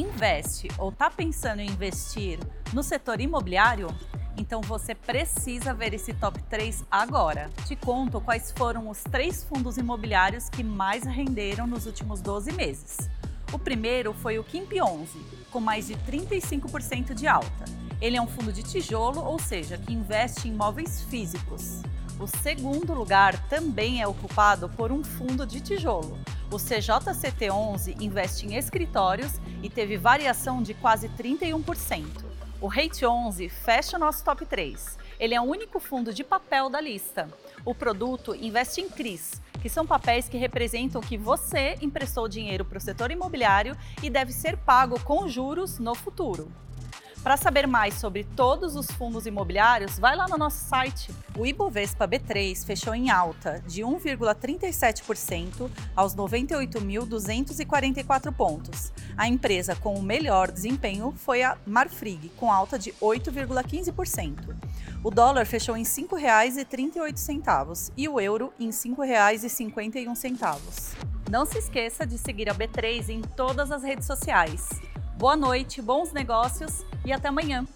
[0.00, 2.38] investe ou está pensando em investir
[2.72, 3.88] no setor imobiliário?
[4.36, 7.50] Então você precisa ver esse top 3 agora.
[7.66, 13.10] Te conto quais foram os três fundos imobiliários que mais renderam nos últimos 12 meses.
[13.52, 15.18] O primeiro foi o Kimp 11,
[15.50, 17.64] com mais de 35% de alta.
[18.00, 21.82] Ele é um fundo de tijolo, ou seja, que investe em imóveis físicos.
[22.18, 26.18] O segundo lugar também é ocupado por um fundo de tijolo.
[26.50, 32.24] O CJCT11 investe em escritórios e teve variação de quase 31%.
[32.60, 34.98] O Rate 11 fecha nosso top 3.
[35.20, 37.28] Ele é o único fundo de papel da lista.
[37.64, 42.78] O produto investe em CRIs, que são papéis que representam que você emprestou dinheiro para
[42.78, 46.50] o setor imobiliário e deve ser pago com juros no futuro.
[47.22, 51.12] Para saber mais sobre todos os fundos imobiliários, vai lá no nosso site.
[51.36, 58.90] O Ibovespa B3 fechou em alta de 1,37% aos 98.244 pontos.
[59.18, 64.56] A empresa com o melhor desempenho foi a Marfrig, com alta de 8,15%.
[65.04, 70.96] O dólar fechou em R$ 5,38 e o euro em R$ 5,51.
[71.30, 74.70] Não se esqueça de seguir a B3 em todas as redes sociais.
[75.20, 77.66] Boa noite, bons negócios e até amanhã.